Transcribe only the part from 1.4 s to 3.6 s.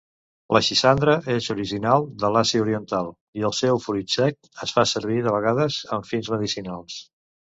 original de l'Àsia Oriental, i el